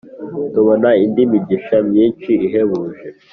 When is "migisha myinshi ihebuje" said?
1.31-3.07